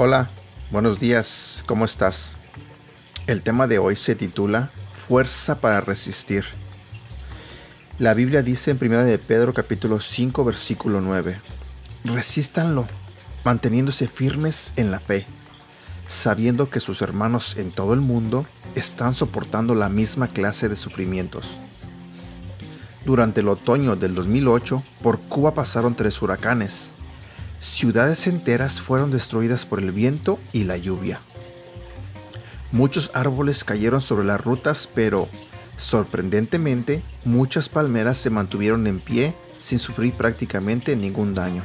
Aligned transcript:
Hola, 0.00 0.30
buenos 0.70 1.00
días, 1.00 1.64
¿cómo 1.66 1.84
estás? 1.84 2.30
El 3.26 3.42
tema 3.42 3.66
de 3.66 3.80
hoy 3.80 3.96
se 3.96 4.14
titula 4.14 4.70
Fuerza 4.92 5.60
para 5.60 5.80
resistir. 5.80 6.44
La 7.98 8.14
Biblia 8.14 8.44
dice 8.44 8.70
en 8.70 8.78
1 8.80 9.02
de 9.02 9.18
Pedro 9.18 9.52
capítulo 9.52 10.00
5 10.00 10.44
versículo 10.44 11.00
9, 11.00 11.40
Resístanlo, 12.04 12.86
manteniéndose 13.42 14.06
firmes 14.06 14.72
en 14.76 14.92
la 14.92 15.00
fe, 15.00 15.26
sabiendo 16.06 16.70
que 16.70 16.78
sus 16.78 17.02
hermanos 17.02 17.56
en 17.56 17.72
todo 17.72 17.92
el 17.92 18.00
mundo 18.00 18.46
están 18.76 19.14
soportando 19.14 19.74
la 19.74 19.88
misma 19.88 20.28
clase 20.28 20.68
de 20.68 20.76
sufrimientos. 20.76 21.58
Durante 23.04 23.40
el 23.40 23.48
otoño 23.48 23.96
del 23.96 24.14
2008, 24.14 24.80
por 25.02 25.18
Cuba 25.22 25.54
pasaron 25.54 25.96
tres 25.96 26.22
huracanes, 26.22 26.90
ciudades 27.60 28.26
enteras 28.26 28.80
fueron 28.80 29.10
destruidas 29.10 29.66
por 29.66 29.80
el 29.80 29.92
viento 29.92 30.38
y 30.52 30.64
la 30.64 30.76
lluvia. 30.76 31.20
Muchos 32.70 33.10
árboles 33.14 33.64
cayeron 33.64 34.00
sobre 34.00 34.26
las 34.26 34.40
rutas, 34.40 34.88
pero 34.94 35.28
sorprendentemente 35.76 37.02
muchas 37.24 37.68
palmeras 37.68 38.18
se 38.18 38.30
mantuvieron 38.30 38.86
en 38.86 39.00
pie 39.00 39.34
sin 39.58 39.78
sufrir 39.78 40.12
prácticamente 40.12 40.96
ningún 40.96 41.34
daño. 41.34 41.64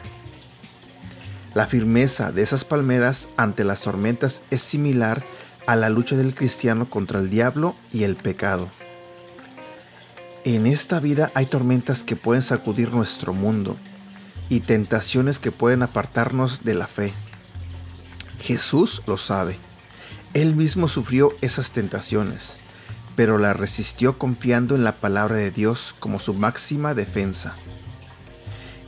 La 1.53 1.67
firmeza 1.67 2.31
de 2.31 2.41
esas 2.41 2.65
palmeras 2.65 3.29
ante 3.37 3.63
las 3.63 3.81
tormentas 3.81 4.41
es 4.49 4.61
similar 4.61 5.23
a 5.67 5.75
la 5.75 5.89
lucha 5.89 6.15
del 6.15 6.33
cristiano 6.33 6.89
contra 6.89 7.19
el 7.19 7.29
diablo 7.29 7.75
y 7.91 8.03
el 8.03 8.15
pecado. 8.15 8.67
En 10.45 10.67
esta 10.67 10.99
vida 10.99 11.31
hay 11.35 11.45
tormentas 11.45 12.03
que 12.03 12.15
pueden 12.15 12.41
sacudir 12.41 12.91
nuestro 12.91 13.33
mundo, 13.33 13.77
y 14.49 14.61
tentaciones 14.61 15.39
que 15.39 15.51
pueden 15.51 15.83
apartarnos 15.83 16.63
de 16.63 16.75
la 16.75 16.87
fe. 16.87 17.13
Jesús 18.39 19.01
lo 19.07 19.17
sabe. 19.17 19.57
Él 20.33 20.55
mismo 20.55 20.87
sufrió 20.87 21.31
esas 21.41 21.71
tentaciones, 21.71 22.57
pero 23.15 23.37
la 23.37 23.53
resistió 23.53 24.17
confiando 24.17 24.75
en 24.75 24.83
la 24.83 24.93
palabra 24.93 25.35
de 25.35 25.51
Dios 25.51 25.95
como 25.99 26.19
su 26.19 26.33
máxima 26.33 26.93
defensa. 26.93 27.55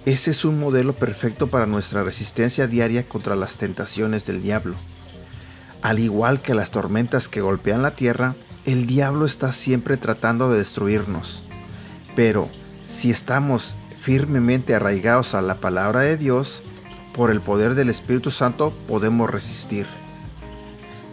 Ese 0.06 0.32
es 0.32 0.46
un 0.46 0.60
modelo 0.60 0.94
perfecto 0.94 1.48
para 1.48 1.66
nuestra 1.66 2.04
resistencia 2.04 2.68
diaria 2.68 3.08
contra 3.08 3.36
las 3.36 3.58
tentaciones 3.58 4.26
del 4.26 4.44
diablo. 4.44 4.76
Al 5.82 6.00
igual 6.00 6.42
que 6.42 6.54
las 6.54 6.72
tormentas 6.72 7.28
que 7.28 7.42
golpean 7.42 7.82
la 7.82 7.96
tierra, 7.96 8.36
el 8.66 8.88
diablo 8.88 9.26
está 9.26 9.52
siempre 9.52 9.98
tratando 9.98 10.50
de 10.50 10.58
destruirnos. 10.58 11.44
Pero 12.16 12.50
si 12.88 13.12
estamos 13.12 13.76
firmemente 14.06 14.76
arraigados 14.76 15.34
a 15.34 15.42
la 15.42 15.56
palabra 15.56 16.02
de 16.02 16.16
Dios, 16.16 16.62
por 17.12 17.32
el 17.32 17.42
poder 17.42 17.74
del 17.74 17.90
Espíritu 17.90 18.30
Santo 18.30 18.72
podemos 18.88 19.32
resistir. 19.32 19.88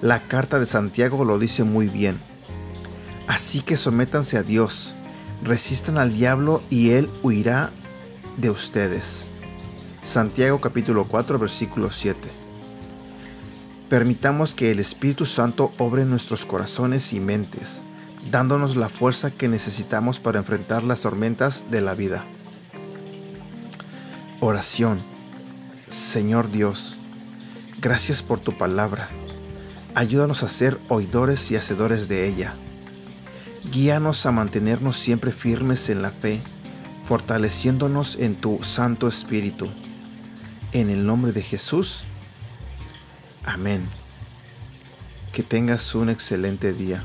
La 0.03 0.21
carta 0.21 0.61
de 0.61 0.67
Santiago 0.67 1.25
lo 1.25 1.39
dice 1.39 1.65
muy 1.65 1.89
bien. 1.89 2.21
Así 3.27 3.63
que 3.63 3.79
sométanse 3.79 4.37
a 4.37 4.43
Dios, 4.43 4.95
resistan 5.43 5.97
al 5.97 6.13
diablo 6.13 6.61
y 6.69 6.91
él 6.91 7.09
huirá 7.23 7.71
de 8.37 8.51
ustedes. 8.51 9.25
Santiago 10.05 10.61
capítulo 10.61 11.05
4 11.05 11.39
versículo 11.39 11.91
7. 11.91 12.19
Permitamos 13.89 14.55
que 14.55 14.71
el 14.71 14.81
Espíritu 14.81 15.25
Santo 15.25 15.73
obre 15.79 16.05
nuestros 16.05 16.45
corazones 16.45 17.15
y 17.15 17.21
mentes, 17.21 17.81
dándonos 18.31 18.77
la 18.77 18.91
fuerza 18.91 19.31
que 19.31 19.49
necesitamos 19.49 20.21
para 20.21 20.41
enfrentar 20.41 20.85
las 20.85 21.01
tormentas 21.01 21.71
de 21.71 21.81
la 21.81 21.95
vida. 21.95 22.23
Oración. 24.45 25.01
Señor 25.89 26.51
Dios, 26.51 26.97
gracias 27.81 28.25
por 28.25 28.41
tu 28.41 28.59
palabra. 28.59 29.09
Ayúdanos 29.95 30.43
a 30.43 30.49
ser 30.49 30.77
oidores 30.89 31.49
y 31.53 31.57
hacedores 31.57 32.09
de 32.09 32.27
ella. 32.27 32.53
Guíanos 33.71 34.27
a 34.27 34.33
mantenernos 34.33 34.99
siempre 34.99 35.31
firmes 35.31 35.91
en 35.91 36.03
la 36.03 36.11
fe, 36.11 36.41
fortaleciéndonos 37.07 38.17
en 38.17 38.35
tu 38.35 38.65
Santo 38.65 39.07
Espíritu. 39.07 39.69
En 40.73 40.91
el 40.91 41.07
nombre 41.07 41.31
de 41.31 41.43
Jesús. 41.43 42.03
Amén. 43.45 43.87
Que 45.33 45.45
tengas 45.45 45.95
un 45.95 46.09
excelente 46.11 46.73
día. 46.73 47.05